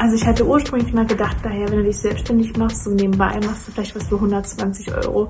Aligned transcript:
Also 0.00 0.16
ich 0.16 0.26
hatte 0.26 0.46
ursprünglich 0.46 0.94
mal 0.94 1.06
gedacht, 1.06 1.36
daher, 1.42 1.68
wenn 1.68 1.76
du 1.76 1.84
dich 1.84 1.98
selbstständig 1.98 2.56
machst 2.56 2.86
und 2.86 2.94
nebenbei 2.94 3.38
machst 3.44 3.68
du 3.68 3.72
vielleicht 3.72 3.94
was 3.94 4.08
für 4.08 4.14
120 4.14 4.94
Euro. 4.94 5.28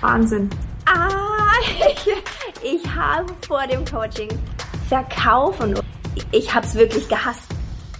Wahnsinn. 0.00 0.50
Ah, 0.86 1.08
ich, 1.62 2.08
ich 2.82 2.96
habe 2.96 3.32
vor 3.46 3.64
dem 3.68 3.84
Coaching 3.84 4.28
verkaufen. 4.88 5.78
Ich 6.32 6.52
habe 6.52 6.66
es 6.66 6.74
wirklich 6.74 7.08
gehasst. 7.08 7.44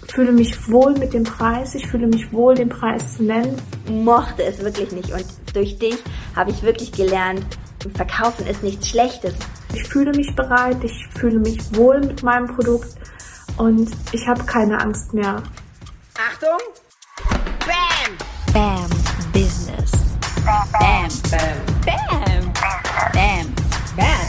Ich 0.05 0.13
fühle 0.13 0.33
mich 0.33 0.69
wohl 0.69 0.99
mit 0.99 1.15
dem 1.15 1.23
Preis. 1.23 1.77
Ich 1.77 1.87
fühle 1.87 2.09
mich 2.09 2.33
wohl, 2.33 2.57
den 2.57 2.69
Preis 2.69 3.17
zu 3.17 3.23
nennen. 3.23 3.55
Mochte 3.89 4.43
es 4.43 4.59
wirklich 4.59 4.91
nicht. 4.91 5.13
Und 5.13 5.25
durch 5.55 5.79
dich 5.79 5.99
habe 6.35 6.51
ich 6.51 6.65
wirklich 6.65 6.91
gelernt, 6.91 7.47
Verkaufen 7.95 8.45
ist 8.49 8.65
nichts 8.65 8.89
Schlechtes. 8.89 9.35
Ich 9.73 9.85
fühle 9.85 10.11
mich 10.11 10.35
bereit. 10.35 10.83
Ich 10.83 11.07
fühle 11.17 11.39
mich 11.39 11.61
wohl 11.77 12.01
mit 12.01 12.25
meinem 12.25 12.49
Produkt. 12.49 12.89
Und 13.57 13.89
ich 14.11 14.27
habe 14.27 14.43
keine 14.43 14.81
Angst 14.81 15.15
mehr. 15.15 15.45
Achtung! 16.21 16.59
Bam! 17.61 18.19
Bam 18.53 18.91
Business. 19.33 19.93
Bam! 20.45 20.69
Bam. 20.73 21.09
Bam. 21.87 22.53
Bam. 23.15 23.55
Bam! 23.97 24.23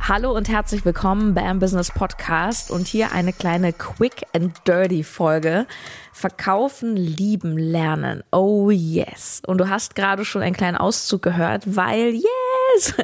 Hallo 0.00 0.32
und 0.32 0.48
herzlich 0.48 0.84
willkommen 0.84 1.34
beim 1.34 1.60
Business 1.60 1.92
Podcast 1.92 2.72
und 2.72 2.88
hier 2.88 3.12
eine 3.12 3.32
kleine 3.32 3.72
Quick 3.72 4.24
and 4.34 4.52
Dirty 4.66 5.04
Folge. 5.04 5.68
Verkaufen, 6.12 6.96
lieben, 6.96 7.58
lernen. 7.58 8.24
Oh 8.32 8.70
yes. 8.70 9.40
Und 9.46 9.58
du 9.58 9.68
hast 9.68 9.94
gerade 9.94 10.24
schon 10.24 10.42
einen 10.42 10.56
kleinen 10.56 10.76
Auszug 10.76 11.22
gehört, 11.22 11.76
weil 11.76 12.14
yes! 12.14 12.94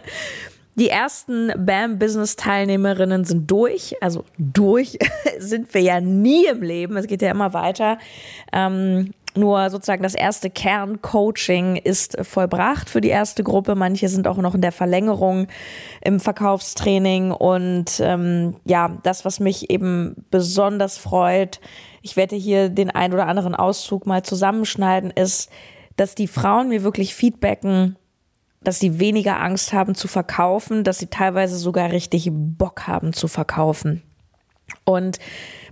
Die 0.78 0.90
ersten 0.90 1.52
BAM 1.56 1.98
Business 1.98 2.36
Teilnehmerinnen 2.36 3.24
sind 3.24 3.50
durch. 3.50 3.96
Also 4.00 4.24
durch 4.38 4.96
sind 5.38 5.74
wir 5.74 5.80
ja 5.80 6.00
nie 6.00 6.46
im 6.46 6.62
Leben. 6.62 6.96
Es 6.96 7.08
geht 7.08 7.20
ja 7.20 7.32
immer 7.32 7.52
weiter. 7.52 7.98
Ähm, 8.52 9.12
nur 9.34 9.70
sozusagen 9.70 10.04
das 10.04 10.14
erste 10.14 10.50
Kerncoaching 10.50 11.76
ist 11.76 12.16
vollbracht 12.24 12.90
für 12.90 13.00
die 13.00 13.08
erste 13.08 13.42
Gruppe. 13.42 13.74
Manche 13.74 14.08
sind 14.08 14.28
auch 14.28 14.36
noch 14.36 14.54
in 14.54 14.60
der 14.60 14.70
Verlängerung 14.70 15.48
im 16.00 16.20
Verkaufstraining. 16.20 17.32
Und 17.32 17.98
ähm, 18.00 18.54
ja, 18.64 18.98
das, 19.02 19.24
was 19.24 19.40
mich 19.40 19.70
eben 19.70 20.26
besonders 20.30 20.96
freut, 20.96 21.60
ich 22.02 22.16
werde 22.16 22.36
hier 22.36 22.68
den 22.68 22.90
ein 22.90 23.12
oder 23.12 23.26
anderen 23.26 23.56
Auszug 23.56 24.06
mal 24.06 24.22
zusammenschneiden, 24.22 25.10
ist, 25.10 25.50
dass 25.96 26.14
die 26.14 26.28
Frauen 26.28 26.68
mir 26.68 26.84
wirklich 26.84 27.16
feedbacken, 27.16 27.96
dass 28.60 28.80
sie 28.80 28.98
weniger 28.98 29.40
Angst 29.40 29.72
haben 29.72 29.94
zu 29.94 30.08
verkaufen, 30.08 30.84
dass 30.84 30.98
sie 30.98 31.06
teilweise 31.06 31.56
sogar 31.56 31.92
richtig 31.92 32.28
Bock 32.32 32.86
haben 32.86 33.12
zu 33.12 33.28
verkaufen. 33.28 34.02
Und 34.84 35.18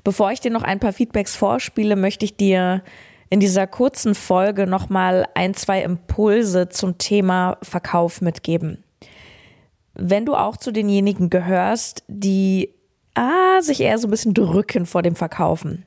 bevor 0.04 0.32
ich 0.32 0.40
dir 0.40 0.50
noch 0.50 0.62
ein 0.62 0.80
paar 0.80 0.92
Feedbacks 0.92 1.36
vorspiele, 1.36 1.96
möchte 1.96 2.24
ich 2.24 2.36
dir 2.36 2.82
in 3.28 3.40
dieser 3.40 3.66
kurzen 3.66 4.14
Folge 4.14 4.66
nochmal 4.66 5.26
ein, 5.34 5.54
zwei 5.54 5.82
Impulse 5.82 6.68
zum 6.68 6.96
Thema 6.98 7.58
Verkauf 7.62 8.20
mitgeben. 8.20 8.84
Wenn 9.94 10.26
du 10.26 10.34
auch 10.34 10.56
zu 10.56 10.72
denjenigen 10.72 11.30
gehörst, 11.30 12.04
die 12.06 12.70
ah, 13.14 13.60
sich 13.62 13.80
eher 13.80 13.98
so 13.98 14.06
ein 14.06 14.10
bisschen 14.10 14.34
drücken 14.34 14.86
vor 14.86 15.02
dem 15.02 15.16
Verkaufen, 15.16 15.84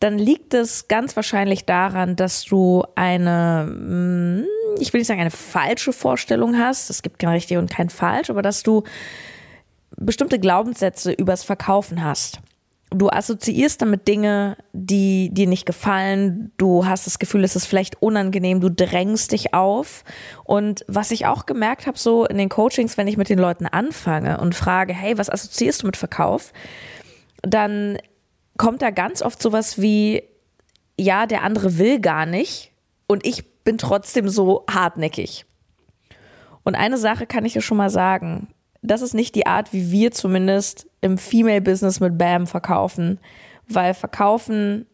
dann 0.00 0.18
liegt 0.18 0.54
es 0.54 0.88
ganz 0.88 1.14
wahrscheinlich 1.14 1.66
daran, 1.66 2.16
dass 2.16 2.44
du 2.44 2.84
eine, 2.94 3.66
hm, 3.68 4.46
ich 4.78 4.92
will 4.92 5.00
nicht 5.00 5.08
sagen 5.08 5.20
eine 5.20 5.30
falsche 5.30 5.92
Vorstellung 5.92 6.58
hast, 6.58 6.90
es 6.90 7.02
gibt 7.02 7.18
kein 7.18 7.30
richtig 7.30 7.56
und 7.56 7.70
kein 7.70 7.90
falsch, 7.90 8.30
aber 8.30 8.42
dass 8.42 8.62
du 8.62 8.84
bestimmte 9.96 10.38
Glaubenssätze 10.38 11.12
übers 11.12 11.44
Verkaufen 11.44 12.02
hast. 12.04 12.40
Du 12.92 13.08
assoziierst 13.08 13.80
damit 13.82 14.08
Dinge, 14.08 14.56
die 14.72 15.30
dir 15.32 15.46
nicht 15.46 15.64
gefallen. 15.64 16.50
Du 16.56 16.86
hast 16.86 17.06
das 17.06 17.20
Gefühl, 17.20 17.44
es 17.44 17.54
ist 17.54 17.66
vielleicht 17.66 18.02
unangenehm. 18.02 18.60
Du 18.60 18.68
drängst 18.68 19.30
dich 19.30 19.54
auf. 19.54 20.02
Und 20.42 20.84
was 20.88 21.12
ich 21.12 21.26
auch 21.26 21.46
gemerkt 21.46 21.86
habe, 21.86 21.96
so 21.96 22.24
in 22.24 22.36
den 22.36 22.48
Coachings, 22.48 22.96
wenn 22.96 23.06
ich 23.06 23.16
mit 23.16 23.28
den 23.28 23.38
Leuten 23.38 23.66
anfange 23.66 24.40
und 24.40 24.56
frage, 24.56 24.92
hey, 24.92 25.16
was 25.18 25.30
assoziierst 25.30 25.82
du 25.82 25.86
mit 25.86 25.96
Verkauf? 25.96 26.52
Dann 27.42 27.98
kommt 28.56 28.82
da 28.82 28.90
ganz 28.90 29.22
oft 29.22 29.40
sowas 29.40 29.80
wie, 29.80 30.24
ja, 30.98 31.26
der 31.26 31.44
andere 31.44 31.78
will 31.78 32.00
gar 32.00 32.26
nicht 32.26 32.72
und 33.06 33.24
ich 33.24 33.49
bin 33.64 33.78
trotzdem 33.78 34.28
so 34.28 34.64
hartnäckig. 34.70 35.44
Und 36.64 36.74
eine 36.74 36.98
Sache 36.98 37.26
kann 37.26 37.44
ich 37.44 37.54
dir 37.54 37.62
schon 37.62 37.76
mal 37.76 37.90
sagen. 37.90 38.48
Das 38.82 39.02
ist 39.02 39.14
nicht 39.14 39.34
die 39.34 39.46
Art, 39.46 39.72
wie 39.72 39.90
wir 39.90 40.10
zumindest 40.12 40.86
im 41.00 41.18
Female-Business 41.18 42.00
mit 42.00 42.18
BAM 42.18 42.46
verkaufen, 42.46 43.18
weil 43.68 43.94
verkaufen 43.94 44.86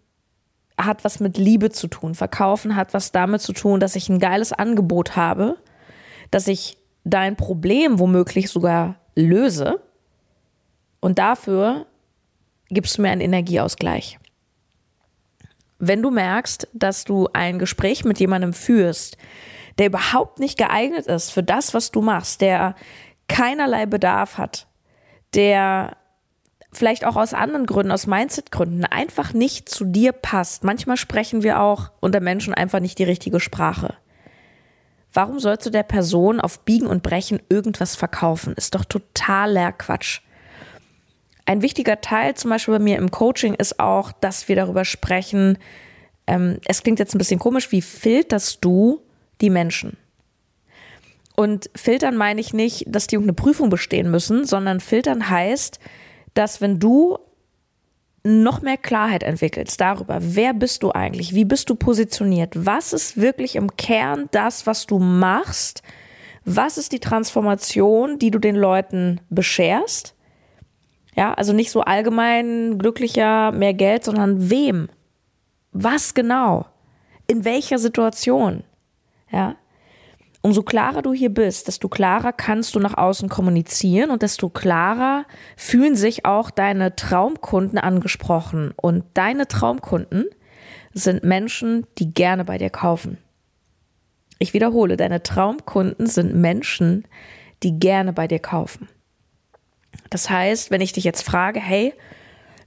hat 0.78 1.04
was 1.04 1.20
mit 1.20 1.38
Liebe 1.38 1.70
zu 1.70 1.88
tun. 1.88 2.14
Verkaufen 2.14 2.76
hat 2.76 2.94
was 2.94 3.12
damit 3.12 3.40
zu 3.40 3.52
tun, 3.52 3.80
dass 3.80 3.96
ich 3.96 4.08
ein 4.08 4.18
geiles 4.18 4.52
Angebot 4.52 5.16
habe, 5.16 5.56
dass 6.30 6.48
ich 6.48 6.76
dein 7.04 7.36
Problem 7.36 7.98
womöglich 7.98 8.50
sogar 8.50 8.96
löse 9.14 9.80
und 11.00 11.18
dafür 11.18 11.86
gibst 12.68 12.98
du 12.98 13.02
mir 13.02 13.10
einen 13.10 13.20
Energieausgleich. 13.20 14.18
Wenn 15.78 16.02
du 16.02 16.10
merkst, 16.10 16.68
dass 16.72 17.04
du 17.04 17.28
ein 17.32 17.58
Gespräch 17.58 18.04
mit 18.04 18.18
jemandem 18.18 18.52
führst, 18.52 19.16
der 19.78 19.86
überhaupt 19.86 20.38
nicht 20.38 20.58
geeignet 20.58 21.06
ist 21.06 21.30
für 21.30 21.42
das, 21.42 21.74
was 21.74 21.90
du 21.90 22.00
machst, 22.00 22.40
der 22.40 22.74
keinerlei 23.28 23.86
Bedarf 23.86 24.38
hat, 24.38 24.66
der 25.34 25.96
vielleicht 26.72 27.04
auch 27.04 27.16
aus 27.16 27.34
anderen 27.34 27.66
Gründen, 27.66 27.92
aus 27.92 28.06
Mindset-Gründen 28.06 28.84
einfach 28.84 29.32
nicht 29.32 29.68
zu 29.68 29.84
dir 29.84 30.12
passt. 30.12 30.64
Manchmal 30.64 30.96
sprechen 30.96 31.42
wir 31.42 31.60
auch 31.60 31.90
unter 32.00 32.20
Menschen 32.20 32.54
einfach 32.54 32.80
nicht 32.80 32.98
die 32.98 33.04
richtige 33.04 33.40
Sprache. 33.40 33.94
Warum 35.12 35.38
sollst 35.38 35.66
du 35.66 35.70
der 35.70 35.82
Person 35.82 36.40
auf 36.40 36.60
Biegen 36.60 36.86
und 36.86 37.02
Brechen 37.02 37.40
irgendwas 37.48 37.96
verkaufen? 37.96 38.52
Ist 38.54 38.74
doch 38.74 38.84
totaler 38.84 39.72
Quatsch. 39.72 40.20
Ein 41.46 41.62
wichtiger 41.62 42.00
Teil 42.00 42.34
zum 42.34 42.50
Beispiel 42.50 42.74
bei 42.74 42.80
mir 42.80 42.98
im 42.98 43.12
Coaching 43.12 43.54
ist 43.54 43.78
auch, 43.78 44.10
dass 44.12 44.48
wir 44.48 44.56
darüber 44.56 44.84
sprechen, 44.84 45.58
ähm, 46.26 46.58
es 46.66 46.82
klingt 46.82 46.98
jetzt 46.98 47.14
ein 47.14 47.18
bisschen 47.18 47.38
komisch, 47.38 47.70
wie 47.70 47.82
filterst 47.82 48.58
du 48.64 49.00
die 49.40 49.50
Menschen? 49.50 49.96
Und 51.36 51.70
filtern 51.76 52.16
meine 52.16 52.40
ich 52.40 52.52
nicht, 52.52 52.84
dass 52.88 53.06
die 53.06 53.14
irgendeine 53.14 53.34
Prüfung 53.34 53.70
bestehen 53.70 54.10
müssen, 54.10 54.44
sondern 54.44 54.80
filtern 54.80 55.30
heißt, 55.30 55.78
dass 56.34 56.60
wenn 56.60 56.80
du 56.80 57.18
noch 58.24 58.60
mehr 58.60 58.76
Klarheit 58.76 59.22
entwickelst 59.22 59.80
darüber, 59.80 60.18
wer 60.20 60.52
bist 60.52 60.82
du 60.82 60.90
eigentlich, 60.90 61.34
wie 61.34 61.44
bist 61.44 61.70
du 61.70 61.76
positioniert, 61.76 62.52
was 62.56 62.92
ist 62.92 63.20
wirklich 63.20 63.54
im 63.54 63.76
Kern 63.76 64.28
das, 64.32 64.66
was 64.66 64.86
du 64.86 64.98
machst, 64.98 65.82
was 66.44 66.76
ist 66.76 66.90
die 66.90 66.98
Transformation, 66.98 68.18
die 68.18 68.32
du 68.32 68.40
den 68.40 68.56
Leuten 68.56 69.20
bescherst 69.30 70.15
ja, 71.16 71.32
also 71.32 71.52
nicht 71.52 71.70
so 71.70 71.80
allgemein 71.80 72.78
glücklicher, 72.78 73.50
mehr 73.52 73.74
Geld, 73.74 74.04
sondern 74.04 74.50
wem? 74.50 74.88
Was 75.72 76.14
genau? 76.14 76.66
In 77.26 77.44
welcher 77.44 77.78
Situation? 77.78 78.62
Ja. 79.30 79.56
Umso 80.42 80.62
klarer 80.62 81.02
du 81.02 81.12
hier 81.12 81.30
bist, 81.30 81.66
desto 81.66 81.88
klarer 81.88 82.32
kannst 82.32 82.74
du 82.74 82.78
nach 82.78 82.96
außen 82.96 83.28
kommunizieren 83.28 84.10
und 84.10 84.22
desto 84.22 84.48
klarer 84.48 85.24
fühlen 85.56 85.96
sich 85.96 86.24
auch 86.24 86.50
deine 86.50 86.94
Traumkunden 86.94 87.78
angesprochen. 87.78 88.72
Und 88.76 89.04
deine 89.14 89.48
Traumkunden 89.48 90.26
sind 90.92 91.24
Menschen, 91.24 91.86
die 91.98 92.12
gerne 92.12 92.44
bei 92.44 92.58
dir 92.58 92.70
kaufen. 92.70 93.18
Ich 94.38 94.52
wiederhole, 94.52 94.96
deine 94.96 95.22
Traumkunden 95.22 96.06
sind 96.06 96.36
Menschen, 96.36 97.08
die 97.62 97.78
gerne 97.80 98.12
bei 98.12 98.28
dir 98.28 98.38
kaufen. 98.38 98.88
Das 100.10 100.30
heißt, 100.30 100.70
wenn 100.70 100.80
ich 100.80 100.92
dich 100.92 101.04
jetzt 101.04 101.22
frage, 101.22 101.60
hey, 101.60 101.94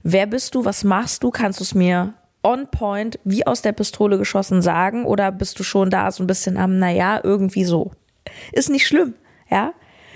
wer 0.02 0.26
bist 0.26 0.54
du, 0.54 0.64
was 0.64 0.84
machst 0.84 1.22
du, 1.22 1.30
kannst 1.30 1.60
du 1.60 1.64
es 1.64 1.74
mir 1.74 2.14
on 2.42 2.70
point, 2.70 3.18
wie 3.24 3.46
aus 3.46 3.62
der 3.62 3.72
Pistole 3.72 4.18
geschossen 4.18 4.62
sagen 4.62 5.04
oder 5.04 5.30
bist 5.30 5.58
du 5.58 5.62
schon 5.62 5.90
da 5.90 6.10
so 6.10 6.22
ein 6.22 6.26
bisschen 6.26 6.56
am, 6.56 6.78
naja, 6.78 7.20
irgendwie 7.22 7.64
so. 7.64 7.92
Ist 8.52 8.70
nicht 8.70 8.86
schlimm, 8.86 9.14
ja. 9.50 9.74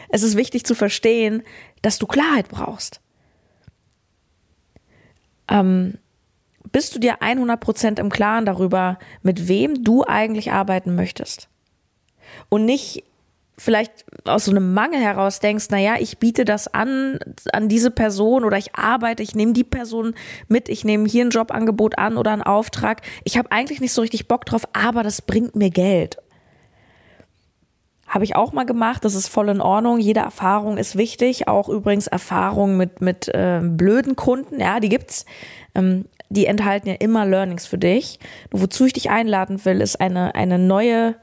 Es 0.09 0.23
ist 0.23 0.37
wichtig 0.37 0.65
zu 0.65 0.75
verstehen, 0.75 1.43
dass 1.83 1.99
du 1.99 2.07
Klarheit 2.07 2.49
brauchst. 2.49 3.01
Ähm, 5.49 5.99
bist 6.73 6.95
du 6.95 6.99
dir 6.99 7.21
100% 7.21 8.01
im 8.01 8.11
Klaren 8.11 8.47
darüber, 8.47 8.99
mit 9.23 9.49
wem 9.49 9.85
du 9.85 10.05
eigentlich 10.05 10.53
arbeiten 10.53 10.95
möchtest? 10.95 11.49
Und 12.49 12.65
nicht 12.65 13.05
vielleicht 13.57 14.05
aus 14.25 14.47
so 14.47 14.51
einem 14.51 14.75
Mangel 14.75 15.01
heraus 15.01 15.39
denkst, 15.39 15.71
naja, 15.71 15.95
ich 15.99 16.19
biete 16.19 16.45
das 16.45 16.73
an, 16.73 17.19
an 17.53 17.69
diese 17.69 17.91
Person 17.91 18.45
oder 18.45 18.59
ich 18.59 18.75
arbeite, 18.75 19.23
ich 19.23 19.35
nehme 19.35 19.53
die 19.53 19.65
Person 19.65 20.15
mit, 20.49 20.69
ich 20.69 20.85
nehme 20.85 21.09
hier 21.09 21.25
ein 21.25 21.31
Jobangebot 21.31 21.99
an 21.99 22.17
oder 22.17 22.33
einen 22.33 22.43
Auftrag. 22.43 23.03
Ich 23.23 23.39
habe 23.39 23.53
eigentlich 23.53 23.81
nicht 23.81 23.93
so 23.93 24.03
richtig 24.03 24.27
Bock 24.27 24.45
drauf, 24.45 24.63
aber 24.73 25.03
das 25.03 25.23
bringt 25.23 25.55
mir 25.55 25.71
Geld. 25.71 26.19
habe 28.09 28.25
ich 28.25 28.37
auch 28.37 28.53
mal 28.53 28.67
gemacht. 28.67 29.05
Das 29.05 29.15
ist 29.15 29.29
voll 29.29 29.49
in 29.49 29.61
Ordnung. 29.61 29.99
Jede 29.99 30.21
Erfahrung 30.21 30.77
ist 30.77 30.97
wichtig. 30.97 31.49
Auch 31.49 31.69
übrigens 31.69 32.07
Erfahrungen 32.07 32.77
mit, 32.77 33.01
mit 33.01 33.29
äh, 33.29 33.61
blöden 33.63 34.15
Kunden. 34.15 34.61
Ja, 34.61 34.79
die 34.79 34.89
gibt's. 34.89 35.27
Ähm, 35.75 36.07
die 36.29 36.47
enthalten 36.47 36.89
ja 36.89 36.95
immer 36.95 37.27
Learnings 37.27 37.67
für 37.67 37.79
dich. 37.79 38.19
Wozu 38.51 38.87
ich 38.87 38.93
dich 38.93 39.11
einladen 39.11 39.65
will, 39.65 39.81
ist 39.81 40.01
eine, 40.01 40.35
eine 40.35 40.59
neue 40.59 41.17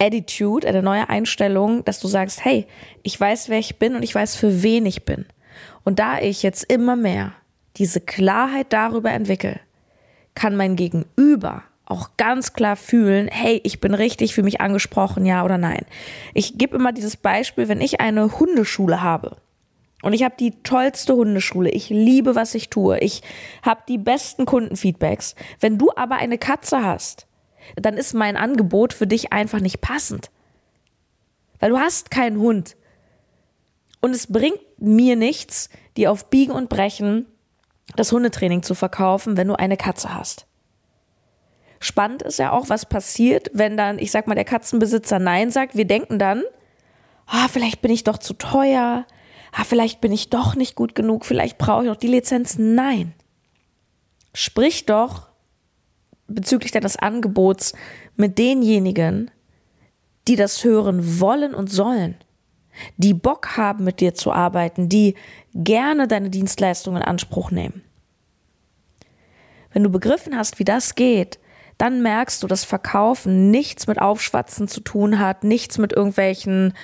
Attitude, 0.00 0.66
eine 0.66 0.82
neue 0.82 1.08
Einstellung, 1.08 1.84
dass 1.84 2.00
du 2.00 2.08
sagst, 2.08 2.44
hey, 2.44 2.66
ich 3.02 3.18
weiß, 3.18 3.48
wer 3.48 3.58
ich 3.58 3.78
bin 3.78 3.96
und 3.96 4.02
ich 4.02 4.14
weiß, 4.14 4.36
für 4.36 4.62
wen 4.62 4.86
ich 4.86 5.04
bin. 5.04 5.26
Und 5.84 5.98
da 5.98 6.20
ich 6.20 6.42
jetzt 6.42 6.70
immer 6.72 6.96
mehr 6.96 7.32
diese 7.76 8.00
Klarheit 8.00 8.72
darüber 8.72 9.10
entwickle, 9.10 9.60
kann 10.34 10.56
mein 10.56 10.76
Gegenüber 10.76 11.64
auch 11.84 12.10
ganz 12.16 12.52
klar 12.52 12.76
fühlen, 12.76 13.28
hey, 13.28 13.60
ich 13.64 13.80
bin 13.80 13.94
richtig 13.94 14.34
für 14.34 14.42
mich 14.42 14.60
angesprochen, 14.60 15.24
ja 15.24 15.44
oder 15.44 15.58
nein. 15.58 15.86
Ich 16.34 16.58
gebe 16.58 16.76
immer 16.76 16.92
dieses 16.92 17.16
Beispiel, 17.16 17.68
wenn 17.68 17.80
ich 17.80 18.00
eine 18.00 18.38
Hundeschule 18.38 19.00
habe 19.00 19.36
und 20.02 20.12
ich 20.12 20.22
habe 20.22 20.34
die 20.38 20.62
tollste 20.62 21.14
Hundeschule, 21.14 21.70
ich 21.70 21.88
liebe, 21.88 22.34
was 22.34 22.54
ich 22.54 22.68
tue, 22.68 22.98
ich 22.98 23.22
habe 23.62 23.80
die 23.88 23.98
besten 23.98 24.44
Kundenfeedbacks. 24.44 25.34
Wenn 25.60 25.78
du 25.78 25.90
aber 25.96 26.16
eine 26.16 26.38
Katze 26.38 26.84
hast, 26.84 27.26
dann 27.76 27.94
ist 27.94 28.14
mein 28.14 28.36
Angebot 28.36 28.92
für 28.92 29.06
dich 29.06 29.32
einfach 29.32 29.60
nicht 29.60 29.80
passend. 29.80 30.30
Weil 31.60 31.70
du 31.70 31.78
hast 31.78 32.10
keinen 32.10 32.38
Hund. 32.38 32.76
Und 34.00 34.14
es 34.14 34.26
bringt 34.28 34.60
mir 34.78 35.16
nichts, 35.16 35.70
dir 35.96 36.12
auf 36.12 36.30
Biegen 36.30 36.52
und 36.52 36.68
Brechen 36.68 37.26
das 37.96 38.12
Hundetraining 38.12 38.62
zu 38.62 38.74
verkaufen, 38.74 39.36
wenn 39.36 39.48
du 39.48 39.54
eine 39.54 39.76
Katze 39.76 40.14
hast. 40.14 40.46
Spannend 41.80 42.22
ist 42.22 42.38
ja 42.38 42.52
auch, 42.52 42.68
was 42.68 42.86
passiert, 42.86 43.50
wenn 43.54 43.76
dann, 43.76 43.98
ich 43.98 44.10
sag 44.10 44.26
mal, 44.26 44.34
der 44.34 44.44
Katzenbesitzer 44.44 45.18
Nein 45.18 45.50
sagt. 45.50 45.76
Wir 45.76 45.86
denken 45.86 46.18
dann, 46.18 46.42
ah, 47.26 47.48
vielleicht 47.48 47.82
bin 47.82 47.92
ich 47.92 48.04
doch 48.04 48.18
zu 48.18 48.34
teuer, 48.34 49.06
ah, 49.52 49.64
vielleicht 49.64 50.00
bin 50.00 50.12
ich 50.12 50.28
doch 50.28 50.54
nicht 50.54 50.74
gut 50.74 50.94
genug, 50.94 51.24
vielleicht 51.24 51.56
brauche 51.56 51.84
ich 51.84 51.88
noch 51.88 51.96
die 51.96 52.08
Lizenz. 52.08 52.56
Nein. 52.58 53.14
Sprich 54.34 54.86
doch 54.86 55.27
bezüglich 56.28 56.72
deines 56.72 56.96
Angebots 56.96 57.72
mit 58.16 58.38
denjenigen, 58.38 59.30
die 60.28 60.36
das 60.36 60.62
hören 60.62 61.20
wollen 61.20 61.54
und 61.54 61.70
sollen, 61.70 62.16
die 62.96 63.14
Bock 63.14 63.56
haben, 63.56 63.84
mit 63.84 64.00
dir 64.00 64.14
zu 64.14 64.32
arbeiten, 64.32 64.88
die 64.88 65.14
gerne 65.54 66.06
deine 66.06 66.30
Dienstleistungen 66.30 67.02
in 67.02 67.08
Anspruch 67.08 67.50
nehmen. 67.50 67.82
Wenn 69.72 69.82
du 69.82 69.90
begriffen 69.90 70.36
hast, 70.36 70.58
wie 70.58 70.64
das 70.64 70.94
geht, 70.94 71.38
dann 71.76 72.02
merkst 72.02 72.42
du, 72.42 72.46
dass 72.46 72.64
Verkaufen 72.64 73.50
nichts 73.50 73.86
mit 73.86 74.00
Aufschwatzen 74.00 74.68
zu 74.68 74.80
tun 74.80 75.18
hat, 75.18 75.44
nichts 75.44 75.78
mit 75.78 75.92
irgendwelchen 75.92 76.74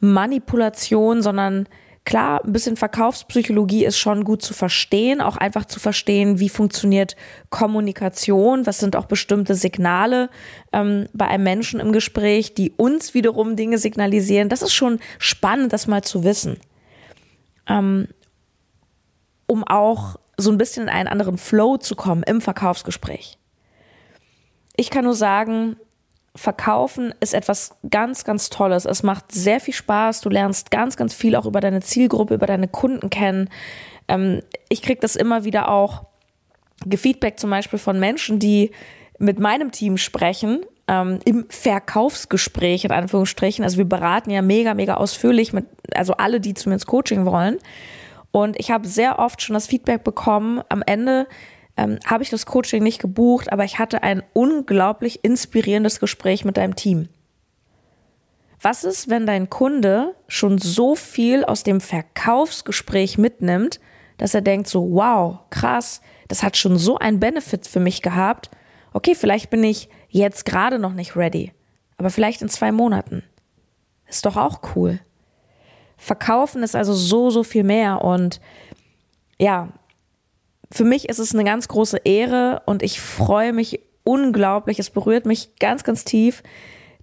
Manipulationen, 0.00 1.22
sondern 1.22 1.66
klar, 2.04 2.44
ein 2.44 2.52
bisschen 2.52 2.76
Verkaufspsychologie 2.76 3.84
ist 3.84 3.98
schon 3.98 4.24
gut 4.24 4.42
zu 4.42 4.52
verstehen, 4.52 5.20
auch 5.20 5.36
einfach 5.36 5.64
zu 5.64 5.80
verstehen, 5.80 6.38
wie 6.38 6.48
funktioniert 6.48 7.16
Kommunikation, 7.50 8.66
was 8.66 8.78
sind 8.78 8.94
auch 8.96 9.06
bestimmte 9.06 9.54
Signale 9.54 10.28
ähm, 10.72 11.06
bei 11.12 11.26
einem 11.26 11.44
Menschen 11.44 11.80
im 11.80 11.92
Gespräch, 11.92 12.54
die 12.54 12.72
uns 12.72 13.14
wiederum 13.14 13.56
Dinge 13.56 13.78
signalisieren. 13.78 14.48
Das 14.48 14.62
ist 14.62 14.74
schon 14.74 15.00
spannend, 15.18 15.72
das 15.72 15.86
mal 15.86 16.02
zu 16.02 16.24
wissen. 16.24 16.58
Ähm, 17.66 18.08
um 19.46 19.64
auch 19.64 20.16
so 20.36 20.50
ein 20.50 20.58
bisschen 20.58 20.84
in 20.84 20.88
einen 20.88 21.08
anderen 21.08 21.38
Flow 21.38 21.78
zu 21.78 21.96
kommen 21.96 22.22
im 22.22 22.40
Verkaufsgespräch. 22.40 23.38
Ich 24.76 24.90
kann 24.90 25.04
nur 25.04 25.14
sagen, 25.14 25.76
Verkaufen 26.36 27.14
ist 27.20 27.32
etwas 27.32 27.76
ganz, 27.88 28.24
ganz 28.24 28.50
Tolles. 28.50 28.86
Es 28.86 29.04
macht 29.04 29.30
sehr 29.30 29.60
viel 29.60 29.74
Spaß. 29.74 30.20
Du 30.20 30.28
lernst 30.28 30.72
ganz, 30.72 30.96
ganz 30.96 31.14
viel 31.14 31.36
auch 31.36 31.46
über 31.46 31.60
deine 31.60 31.80
Zielgruppe, 31.80 32.34
über 32.34 32.46
deine 32.46 32.66
Kunden 32.66 33.08
kennen. 33.08 33.48
Ähm, 34.08 34.42
ich 34.68 34.82
kriege 34.82 35.00
das 35.00 35.14
immer 35.14 35.44
wieder 35.44 35.70
auch 35.70 36.06
Gefeedback 36.86 37.38
zum 37.38 37.50
Beispiel 37.50 37.78
von 37.78 38.00
Menschen, 38.00 38.40
die 38.40 38.72
mit 39.18 39.38
meinem 39.38 39.70
Team 39.70 39.96
sprechen, 39.96 40.62
ähm, 40.88 41.20
im 41.24 41.46
Verkaufsgespräch 41.48 42.84
in 42.84 42.90
Anführungsstrichen. 42.90 43.64
Also 43.64 43.78
wir 43.78 43.84
beraten 43.84 44.30
ja 44.30 44.42
mega, 44.42 44.74
mega 44.74 44.94
ausführlich 44.94 45.52
mit, 45.52 45.66
also 45.94 46.14
alle, 46.14 46.40
die 46.40 46.54
zu 46.54 46.68
mir 46.68 46.74
ins 46.74 46.86
Coaching 46.86 47.26
wollen. 47.26 47.58
Und 48.32 48.58
ich 48.58 48.72
habe 48.72 48.88
sehr 48.88 49.20
oft 49.20 49.40
schon 49.40 49.54
das 49.54 49.68
Feedback 49.68 50.02
bekommen, 50.02 50.60
am 50.68 50.82
Ende 50.84 51.28
ähm, 51.76 51.98
habe 52.06 52.22
ich 52.22 52.30
das 52.30 52.46
Coaching 52.46 52.82
nicht 52.82 53.00
gebucht, 53.00 53.52
aber 53.52 53.64
ich 53.64 53.78
hatte 53.78 54.02
ein 54.02 54.22
unglaublich 54.32 55.24
inspirierendes 55.24 56.00
Gespräch 56.00 56.44
mit 56.44 56.56
deinem 56.56 56.76
Team. 56.76 57.08
Was 58.60 58.84
ist, 58.84 59.10
wenn 59.10 59.26
dein 59.26 59.50
Kunde 59.50 60.14
schon 60.26 60.58
so 60.58 60.94
viel 60.94 61.44
aus 61.44 61.64
dem 61.64 61.80
Verkaufsgespräch 61.80 63.18
mitnimmt, 63.18 63.80
dass 64.16 64.34
er 64.34 64.40
denkt 64.40 64.68
so, 64.68 64.90
wow, 64.92 65.40
krass, 65.50 66.00
das 66.28 66.42
hat 66.42 66.56
schon 66.56 66.78
so 66.78 66.96
einen 66.96 67.20
Benefit 67.20 67.66
für 67.66 67.80
mich 67.80 68.00
gehabt. 68.00 68.50
Okay, 68.92 69.14
vielleicht 69.14 69.50
bin 69.50 69.62
ich 69.64 69.88
jetzt 70.08 70.44
gerade 70.44 70.78
noch 70.78 70.94
nicht 70.94 71.16
ready, 71.16 71.52
aber 71.98 72.10
vielleicht 72.10 72.40
in 72.40 72.48
zwei 72.48 72.72
Monaten. 72.72 73.22
Ist 74.08 74.24
doch 74.24 74.36
auch 74.36 74.60
cool. 74.76 75.00
Verkaufen 75.96 76.62
ist 76.62 76.76
also 76.76 76.94
so, 76.94 77.30
so 77.30 77.42
viel 77.42 77.64
mehr 77.64 78.02
und 78.02 78.40
ja, 79.38 79.68
für 80.74 80.84
mich 80.84 81.08
ist 81.08 81.20
es 81.20 81.32
eine 81.32 81.44
ganz 81.44 81.68
große 81.68 81.98
Ehre 81.98 82.62
und 82.66 82.82
ich 82.82 83.00
freue 83.00 83.52
mich 83.52 83.80
unglaublich. 84.02 84.80
Es 84.80 84.90
berührt 84.90 85.24
mich 85.24 85.54
ganz, 85.60 85.84
ganz 85.84 86.04
tief, 86.04 86.42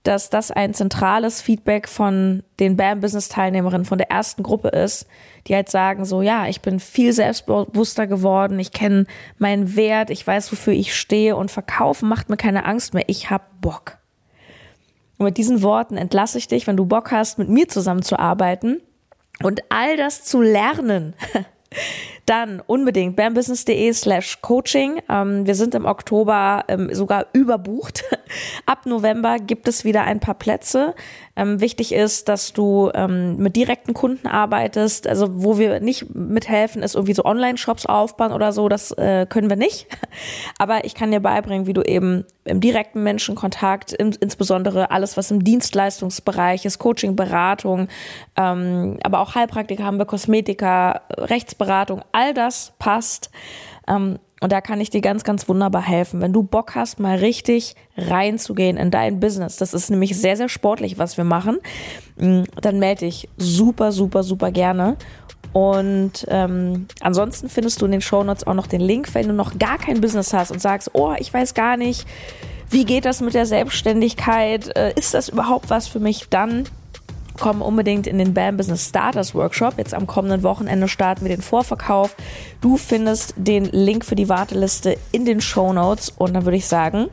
dass 0.03 0.29
das 0.29 0.51
ein 0.51 0.73
zentrales 0.73 1.41
Feedback 1.41 1.87
von 1.87 2.43
den 2.59 2.75
BAM 2.75 2.99
Business 2.99 3.29
Teilnehmerinnen 3.29 3.85
von 3.85 3.97
der 3.97 4.11
ersten 4.11 4.43
Gruppe 4.43 4.67
ist, 4.67 5.07
die 5.47 5.55
halt 5.55 5.69
sagen 5.69 6.03
so, 6.03 6.21
ja, 6.21 6.47
ich 6.47 6.59
bin 6.59 6.81
viel 6.81 7.13
selbstbewusster 7.13 8.07
geworden, 8.07 8.59
ich 8.59 8.73
kenne 8.73 9.05
meinen 9.37 9.73
Wert, 9.77 10.09
ich 10.09 10.27
weiß, 10.27 10.51
wofür 10.51 10.73
ich 10.73 10.93
stehe 10.93 11.37
und 11.37 11.49
verkaufen 11.49 12.09
macht 12.09 12.29
mir 12.29 12.35
keine 12.35 12.65
Angst 12.65 12.93
mehr, 12.93 13.05
ich 13.07 13.29
hab 13.29 13.61
Bock. 13.61 13.99
Und 15.17 15.27
mit 15.27 15.37
diesen 15.37 15.61
Worten 15.61 15.95
entlasse 15.95 16.39
ich 16.39 16.49
dich, 16.49 16.67
wenn 16.67 16.75
du 16.75 16.85
Bock 16.85 17.11
hast, 17.11 17.39
mit 17.39 17.47
mir 17.47 17.69
zusammenzuarbeiten 17.69 18.81
und 19.41 19.61
all 19.69 19.95
das 19.95 20.25
zu 20.25 20.41
lernen. 20.41 21.13
Dann 22.25 22.61
unbedingt 22.65 23.15
bambusiness.de 23.15 23.93
slash 23.93 24.41
coaching. 24.41 25.01
Ähm, 25.09 25.45
wir 25.47 25.55
sind 25.55 25.75
im 25.75 25.85
Oktober 25.85 26.63
ähm, 26.67 26.93
sogar 26.93 27.27
überbucht. 27.33 28.03
Ab 28.65 28.85
November 28.85 29.37
gibt 29.39 29.67
es 29.67 29.83
wieder 29.83 30.03
ein 30.03 30.19
paar 30.19 30.35
Plätze. 30.35 30.93
Ähm, 31.35 31.61
wichtig 31.61 31.93
ist, 31.93 32.29
dass 32.29 32.53
du 32.53 32.91
ähm, 32.93 33.37
mit 33.37 33.55
direkten 33.55 33.93
Kunden 33.93 34.27
arbeitest. 34.27 35.07
Also 35.07 35.43
wo 35.43 35.57
wir 35.57 35.79
nicht 35.79 36.13
mithelfen, 36.13 36.83
ist 36.83 36.95
irgendwie 36.95 37.13
so 37.13 37.25
Online-Shops 37.25 37.85
aufbauen 37.85 38.31
oder 38.31 38.51
so. 38.51 38.69
Das 38.69 38.91
äh, 38.91 39.25
können 39.27 39.49
wir 39.49 39.57
nicht. 39.57 39.87
Aber 40.57 40.85
ich 40.85 40.95
kann 40.95 41.11
dir 41.11 41.21
beibringen, 41.21 41.67
wie 41.67 41.73
du 41.73 41.81
eben 41.81 42.25
im 42.43 42.59
direkten 42.59 43.03
Menschenkontakt, 43.03 43.93
im, 43.93 44.11
insbesondere 44.19 44.91
alles, 44.91 45.17
was 45.17 45.31
im 45.31 45.43
Dienstleistungsbereich 45.43 46.65
ist, 46.65 46.79
Coaching, 46.79 47.15
Beratung, 47.15 47.87
ähm, 48.35 48.97
aber 49.03 49.19
auch 49.19 49.35
Heilpraktiker 49.35 49.83
haben 49.83 49.97
wir, 49.97 50.05
Kosmetiker, 50.05 51.01
Rechtsberatung, 51.11 52.01
all 52.11 52.33
das 52.33 52.73
passt. 52.79 53.31
Ähm, 53.87 54.19
und 54.41 54.51
da 54.51 54.59
kann 54.59 54.81
ich 54.81 54.89
dir 54.89 55.01
ganz, 55.01 55.23
ganz 55.23 55.47
wunderbar 55.47 55.83
helfen. 55.83 56.19
Wenn 56.19 56.33
du 56.33 56.41
Bock 56.41 56.73
hast, 56.73 56.99
mal 56.99 57.17
richtig 57.17 57.75
reinzugehen 57.95 58.75
in 58.75 58.89
dein 58.89 59.19
Business, 59.19 59.57
das 59.57 59.75
ist 59.75 59.91
nämlich 59.91 60.19
sehr, 60.19 60.35
sehr 60.35 60.49
sportlich, 60.49 60.97
was 60.97 61.15
wir 61.17 61.25
machen, 61.25 61.59
mm, 62.17 62.43
dann 62.59 62.79
melde 62.79 63.05
dich 63.05 63.29
super, 63.37 63.91
super, 63.91 64.23
super 64.23 64.51
gerne. 64.51 64.97
Und 65.53 66.25
ähm, 66.29 66.87
ansonsten 67.01 67.49
findest 67.49 67.81
du 67.81 67.85
in 67.85 67.91
den 67.91 68.01
Shownotes 68.01 68.47
auch 68.47 68.53
noch 68.55 68.67
den 68.67 68.81
Link, 68.81 69.13
wenn 69.13 69.27
du 69.27 69.33
noch 69.33 69.59
gar 69.59 69.77
kein 69.77 70.01
Business 70.01 70.33
hast 70.33 70.51
und 70.51 70.61
sagst, 70.61 70.91
oh, 70.93 71.13
ich 71.19 71.31
weiß 71.31 71.53
gar 71.53 71.77
nicht, 71.77 72.07
wie 72.69 72.85
geht 72.85 73.05
das 73.05 73.21
mit 73.21 73.33
der 73.33 73.45
Selbstständigkeit? 73.45 74.75
Äh, 74.75 74.93
ist 74.95 75.13
das 75.13 75.29
überhaupt 75.29 75.69
was 75.69 75.87
für 75.87 75.99
mich? 75.99 76.29
Dann 76.29 76.63
komm 77.39 77.61
unbedingt 77.61 78.07
in 78.07 78.17
den 78.17 78.33
BAM 78.33 78.57
Business 78.57 78.89
Starters 78.89 79.33
Workshop. 79.33 79.77
Jetzt 79.77 79.93
am 79.93 80.07
kommenden 80.07 80.43
Wochenende 80.43 80.87
starten 80.87 81.21
wir 81.21 81.29
den 81.29 81.41
Vorverkauf. 81.41 82.15
Du 82.61 82.77
findest 82.77 83.33
den 83.37 83.65
Link 83.65 84.05
für 84.05 84.15
die 84.15 84.29
Warteliste 84.29 84.97
in 85.11 85.25
den 85.25 85.41
Show 85.41 85.73
Notes 85.73 86.09
und 86.09 86.33
dann 86.33 86.45
würde 86.45 86.57
ich 86.57 86.67
sagen, 86.67 87.07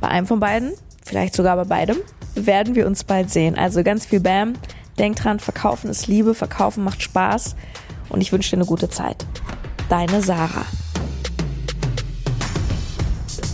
bei 0.00 0.08
einem 0.08 0.26
von 0.26 0.40
beiden, 0.40 0.72
vielleicht 1.04 1.34
sogar 1.34 1.56
bei 1.56 1.64
beidem, 1.64 1.98
werden 2.34 2.74
wir 2.74 2.86
uns 2.86 3.04
bald 3.04 3.30
sehen. 3.30 3.56
Also 3.56 3.82
ganz 3.82 4.06
viel 4.06 4.20
BAM. 4.20 4.54
Denk 4.98 5.16
dran, 5.16 5.40
verkaufen 5.40 5.90
ist 5.90 6.06
Liebe, 6.06 6.34
verkaufen 6.34 6.84
macht 6.84 7.02
Spaß 7.02 7.56
und 8.10 8.20
ich 8.20 8.32
wünsche 8.32 8.50
dir 8.50 8.56
eine 8.56 8.66
gute 8.66 8.88
Zeit. 8.88 9.26
Deine 9.88 10.22
Sarah. 10.22 10.66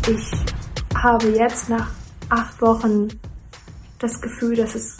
Ich 0.06 0.94
habe 1.02 1.28
jetzt 1.28 1.68
nach 1.68 1.88
acht 2.28 2.60
Wochen 2.60 3.08
das 3.98 4.20
Gefühl, 4.20 4.56
dass 4.56 4.74
es 4.74 4.98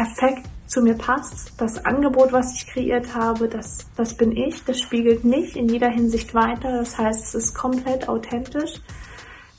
perfekt 0.00 0.48
zu 0.66 0.80
mir 0.80 0.94
passt. 0.94 1.52
Das 1.60 1.84
Angebot, 1.84 2.32
was 2.32 2.54
ich 2.54 2.66
kreiert 2.66 3.14
habe, 3.14 3.48
das, 3.48 3.86
das 3.96 4.16
bin 4.16 4.34
ich. 4.34 4.64
Das 4.64 4.80
spiegelt 4.80 5.24
mich 5.24 5.56
in 5.56 5.68
jeder 5.68 5.90
Hinsicht 5.90 6.32
weiter. 6.32 6.72
Das 6.78 6.96
heißt, 6.96 7.22
es 7.22 7.34
ist 7.34 7.54
komplett 7.54 8.08
authentisch. 8.08 8.80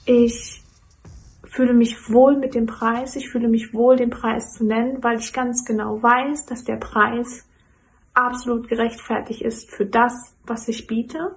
Ich 0.05 0.63
fühle 1.43 1.73
mich 1.73 2.09
wohl 2.09 2.37
mit 2.37 2.55
dem 2.55 2.65
Preis. 2.65 3.15
Ich 3.15 3.29
fühle 3.29 3.49
mich 3.49 3.71
wohl, 3.71 3.97
den 3.97 4.09
Preis 4.09 4.53
zu 4.53 4.65
nennen, 4.65 5.03
weil 5.03 5.19
ich 5.19 5.31
ganz 5.31 5.63
genau 5.63 6.01
weiß, 6.01 6.47
dass 6.47 6.63
der 6.63 6.77
Preis 6.77 7.47
absolut 8.15 8.67
gerechtfertigt 8.67 9.43
ist 9.43 9.69
für 9.69 9.85
das, 9.85 10.35
was 10.47 10.67
ich 10.67 10.87
biete. 10.87 11.35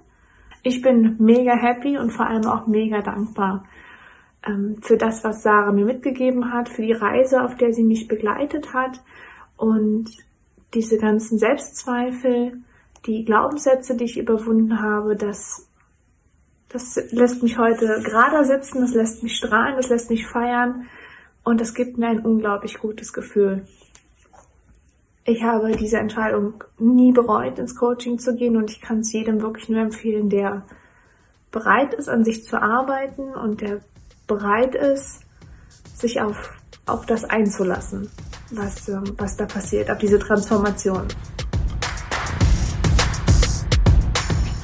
Ich 0.63 0.81
bin 0.81 1.17
mega 1.19 1.55
happy 1.55 1.99
und 1.99 2.09
vor 2.09 2.25
allem 2.25 2.47
auch 2.47 2.65
mega 2.65 3.01
dankbar 3.01 3.65
für 4.81 4.97
das, 4.97 5.23
was 5.23 5.41
Sarah 5.41 5.71
mir 5.71 5.85
mitgegeben 5.85 6.53
hat, 6.53 6.69
für 6.69 6.83
die 6.83 6.93
Reise, 6.93 7.43
auf 7.43 7.55
der 7.55 7.73
sie 7.73 7.83
mich 7.83 8.07
begleitet 8.07 8.73
hat. 8.73 9.01
Und 9.57 10.09
diese 10.73 10.97
ganzen 10.97 11.39
Selbstzweifel, 11.39 12.59
die 13.05 13.25
Glaubenssätze, 13.25 13.95
die 13.95 14.05
ich 14.05 14.17
überwunden 14.19 14.81
habe, 14.81 15.15
das, 15.15 15.67
das 16.69 16.95
lässt 17.11 17.41
mich 17.41 17.57
heute 17.57 18.01
gerader 18.03 18.43
sitzen, 18.43 18.81
das 18.81 18.93
lässt 18.93 19.23
mich 19.23 19.35
strahlen, 19.35 19.75
das 19.77 19.89
lässt 19.89 20.09
mich 20.09 20.27
feiern. 20.27 20.85
Und 21.43 21.61
das 21.61 21.73
gibt 21.73 21.97
mir 21.97 22.07
ein 22.07 22.25
unglaublich 22.25 22.79
gutes 22.79 23.13
Gefühl. 23.13 23.65
Ich 25.25 25.43
habe 25.43 25.71
diese 25.71 25.97
Entscheidung 25.97 26.63
nie 26.77 27.11
bereut, 27.11 27.57
ins 27.57 27.75
Coaching 27.75 28.19
zu 28.19 28.35
gehen. 28.35 28.57
Und 28.57 28.69
ich 28.69 28.81
kann 28.81 28.99
es 28.99 29.11
jedem 29.11 29.41
wirklich 29.41 29.69
nur 29.69 29.81
empfehlen, 29.81 30.29
der 30.29 30.65
bereit 31.51 31.93
ist, 31.95 32.09
an 32.09 32.23
sich 32.23 32.43
zu 32.43 32.61
arbeiten 32.61 33.33
und 33.33 33.61
der 33.61 33.81
bereit 34.27 34.75
ist, 34.75 35.21
sich 35.93 36.19
auf, 36.19 36.53
auf 36.85 37.05
das 37.05 37.23
einzulassen, 37.23 38.09
was, 38.51 38.87
ähm, 38.89 39.03
was 39.17 39.37
da 39.37 39.45
passiert, 39.45 39.89
auf 39.89 39.97
diese 39.97 40.19
Transformation. 40.19 41.07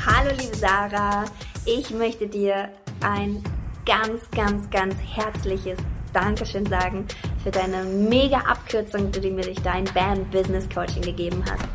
Hallo 0.05 0.31
liebe 0.37 0.55
Sarah, 0.55 1.25
ich 1.65 1.91
möchte 1.91 2.27
dir 2.27 2.69
ein 3.01 3.43
ganz, 3.85 4.21
ganz, 4.31 4.69
ganz 4.69 4.95
herzliches 4.95 5.77
Dankeschön 6.13 6.65
sagen 6.65 7.05
für 7.43 7.51
deine 7.51 7.83
mega 7.83 8.39
Abkürzung, 8.39 9.11
die 9.11 9.21
du 9.21 9.29
mir 9.29 9.43
durch 9.43 9.61
dein 9.61 9.85
Band 9.85 10.29
Business 10.31 10.67
Coaching 10.69 11.01
gegeben 11.01 11.43
hast. 11.49 11.65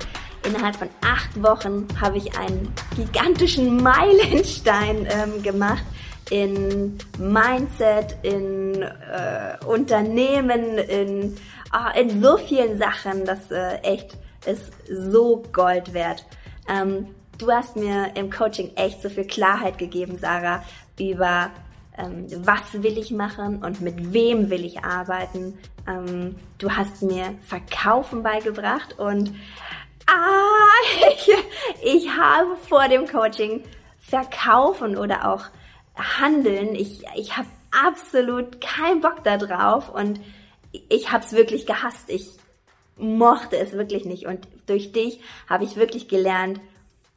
Innerhalb 0.46 0.76
von 0.76 0.88
acht 1.00 1.42
Wochen 1.42 1.88
habe 2.00 2.18
ich 2.18 2.38
einen 2.38 2.72
gigantischen 2.94 3.76
Meilenstein 3.82 5.08
ähm, 5.10 5.42
gemacht 5.42 5.82
in 6.30 6.98
Mindset, 7.18 8.16
in 8.22 8.82
äh, 8.82 9.56
Unternehmen, 9.64 10.78
in, 10.78 11.36
oh, 11.72 11.98
in 11.98 12.22
so 12.22 12.36
vielen 12.36 12.78
Sachen, 12.78 13.24
das 13.24 13.50
äh, 13.50 13.76
echt 13.82 14.16
ist 14.46 14.72
so 14.88 15.42
Gold 15.52 15.92
wert. 15.92 16.24
Ähm, 16.68 17.14
du 17.38 17.50
hast 17.50 17.76
mir 17.76 18.12
im 18.14 18.30
Coaching 18.30 18.72
echt 18.76 19.02
so 19.02 19.08
viel 19.08 19.26
Klarheit 19.26 19.78
gegeben, 19.78 20.18
Sarah, 20.18 20.62
über 20.98 21.50
ähm, 21.98 22.26
was 22.44 22.82
will 22.82 22.98
ich 22.98 23.10
machen 23.10 23.62
und 23.64 23.80
mit 23.80 24.12
wem 24.12 24.50
will 24.50 24.64
ich 24.64 24.84
arbeiten. 24.84 25.58
Ähm, 25.86 26.36
du 26.58 26.70
hast 26.70 27.02
mir 27.02 27.34
Verkaufen 27.42 28.22
beigebracht 28.22 28.98
und 28.98 29.32
ah, 30.06 31.08
ich, 31.12 31.30
ich 31.82 32.10
habe 32.10 32.56
vor 32.68 32.88
dem 32.88 33.06
Coaching 33.06 33.62
Verkaufen 33.98 34.96
oder 34.96 35.32
auch 35.32 35.46
Handeln. 35.96 36.74
Ich, 36.74 37.04
ich 37.16 37.36
habe 37.36 37.48
absolut 37.70 38.60
keinen 38.60 39.00
Bock 39.00 39.24
da 39.24 39.36
drauf 39.36 39.88
und 39.92 40.20
ich 40.88 41.10
habe 41.12 41.24
es 41.24 41.32
wirklich 41.32 41.66
gehasst. 41.66 42.10
Ich 42.10 42.28
mochte 42.96 43.56
es 43.56 43.72
wirklich 43.72 44.04
nicht 44.04 44.26
und 44.26 44.46
durch 44.66 44.92
dich 44.92 45.20
habe 45.48 45.64
ich 45.64 45.76
wirklich 45.76 46.08
gelernt, 46.08 46.60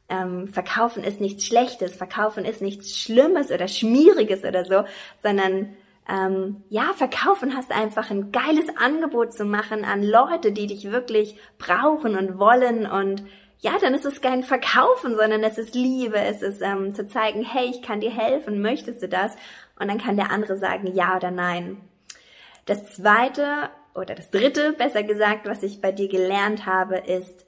ähm, 0.10 0.48
Verkaufen 0.48 1.04
ist 1.04 1.22
nichts 1.22 1.46
Schlechtes, 1.46 1.96
Verkaufen 1.96 2.44
ist 2.44 2.62
nichts 2.62 2.98
Schlimmes 2.98 3.52
oder 3.52 3.68
Schmieriges 3.68 4.44
oder 4.44 4.66
so, 4.66 4.84
sondern 5.22 5.76
ähm, 6.10 6.64
ja, 6.70 6.92
verkaufen 6.96 7.56
hast 7.56 7.72
einfach 7.72 8.10
ein 8.10 8.32
geiles 8.32 8.66
Angebot 8.78 9.34
zu 9.34 9.46
machen 9.46 9.86
an 9.86 10.04
Leute, 10.04 10.52
die 10.52 10.66
dich 10.66 10.92
wirklich 10.92 11.38
brauchen 11.60 12.18
und 12.18 12.40
wollen 12.40 12.88
und 12.88 13.24
ja, 13.62 13.78
dann 13.80 13.94
ist 13.94 14.06
es 14.06 14.22
kein 14.22 14.44
Verkaufen, 14.44 15.16
sondern 15.16 15.44
es 15.44 15.58
ist 15.58 15.76
Liebe, 15.76 16.18
es 16.18 16.42
ist 16.42 16.62
ähm, 16.62 16.96
zu 16.96 17.08
zeigen, 17.08 17.44
hey, 17.44 17.70
ich 17.70 17.82
kann 17.82 18.00
dir 18.00 18.12
helfen, 18.12 18.62
möchtest 18.62 19.04
du 19.04 19.10
das? 19.10 19.36
Und 19.80 19.90
dann 19.90 19.98
kann 19.98 20.16
der 20.16 20.32
andere 20.32 20.58
sagen 20.58 20.88
ja 20.94 21.16
oder 21.18 21.32
nein. 21.32 21.82
Das 22.66 22.86
zweite 22.86 23.70
oder 23.96 24.16
das 24.16 24.30
dritte, 24.30 24.74
besser 24.74 25.04
gesagt, 25.04 25.46
was 25.46 25.64
ich 25.64 25.82
bei 25.82 25.92
dir 25.92 26.08
gelernt 26.08 26.66
habe, 26.66 26.98
ist 26.98 27.46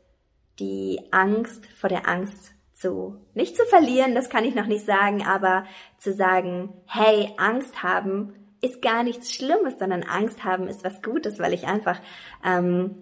die 0.60 1.00
Angst 1.12 1.66
vor 1.80 1.90
der 1.90 2.10
Angst 2.10 2.54
zu, 2.74 3.16
nicht 3.34 3.56
zu 3.56 3.64
verlieren, 3.66 4.16
das 4.16 4.30
kann 4.30 4.44
ich 4.44 4.56
noch 4.56 4.66
nicht 4.66 4.86
sagen, 4.86 5.26
aber 5.26 5.66
zu 5.98 6.14
sagen, 6.14 6.74
hey, 6.88 7.32
Angst 7.38 7.84
haben 7.84 8.34
ist 8.60 8.82
gar 8.82 9.04
nichts 9.04 9.34
Schlimmes, 9.34 9.80
sondern 9.80 10.04
Angst 10.04 10.44
haben 10.44 10.68
ist 10.68 10.84
was 10.84 11.02
Gutes, 11.02 11.40
weil 11.40 11.54
ich 11.54 11.68
einfach 11.68 12.00
ähm, 12.46 13.02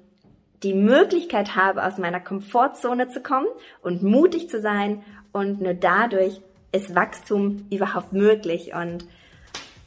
die 0.64 0.74
Möglichkeit 0.74 1.56
habe, 1.56 1.86
aus 1.86 1.98
meiner 1.98 2.20
Komfortzone 2.20 3.08
zu 3.08 3.22
kommen 3.22 3.48
und 3.82 4.04
mutig 4.04 4.50
zu 4.50 4.60
sein 4.60 5.04
und 5.32 5.62
nur 5.62 5.74
dadurch 5.74 6.42
ist 6.72 6.96
Wachstum 6.96 7.66
überhaupt 7.72 8.14
möglich. 8.14 8.74
Und 8.74 9.06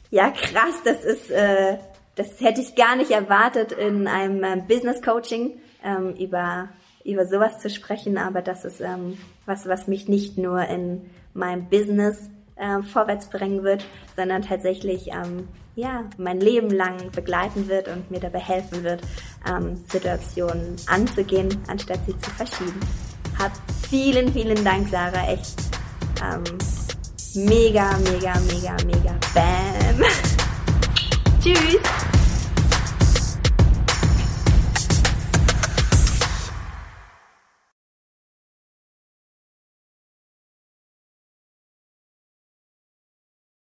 ja, 0.09 0.31
krass, 0.31 0.81
das 0.83 1.03
ist, 1.03 1.31
äh, 1.31 1.77
das 2.15 2.39
hätte 2.41 2.61
ich 2.61 2.75
gar 2.75 2.95
nicht 2.95 3.11
erwartet 3.11 3.71
in 3.71 4.07
einem 4.07 4.43
äh, 4.43 4.61
Business 4.67 5.01
Coaching 5.01 5.59
ähm, 5.83 6.15
über 6.15 6.69
über 7.03 7.25
sowas 7.25 7.59
zu 7.59 7.69
sprechen, 7.69 8.17
aber 8.17 8.41
das 8.41 8.65
ist 8.65 8.81
ähm, 8.81 9.17
was, 9.45 9.67
was 9.67 9.87
mich 9.87 10.07
nicht 10.07 10.37
nur 10.37 10.61
in 10.61 11.09
meinem 11.33 11.67
Business 11.67 12.29
äh, 12.55 12.81
vorwärts 12.81 13.29
bringen 13.29 13.63
wird, 13.63 13.85
sondern 14.15 14.41
tatsächlich 14.41 15.07
ähm, 15.07 15.47
ja 15.75 16.03
mein 16.17 16.39
Leben 16.39 16.69
lang 16.69 17.11
begleiten 17.11 17.67
wird 17.67 17.87
und 17.87 18.11
mir 18.11 18.19
dabei 18.19 18.39
helfen 18.39 18.83
wird, 18.83 19.01
ähm, 19.47 19.83
Situationen 19.87 20.75
anzugehen, 20.87 21.49
anstatt 21.67 21.99
sie 22.05 22.17
zu 22.17 22.29
verschieben. 22.31 22.79
Hab 23.39 23.51
vielen, 23.89 24.31
vielen 24.31 24.63
Dank, 24.63 24.87
Sarah. 24.89 25.27
Echt 25.27 25.55
ähm, 26.21 26.43
mega, 27.35 27.97
mega, 27.99 28.33
mega, 28.39 28.77
mega. 28.85 29.15
Bam. 29.33 30.03
Tschüss. 31.41 32.12